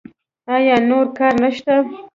ایا 0.55 0.75
نور 0.89 1.05
کار 1.17 1.33
نشته؟ 1.43 1.75